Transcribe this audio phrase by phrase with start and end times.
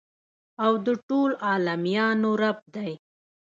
[0.63, 2.91] او د ټولو عالميانو رب دى.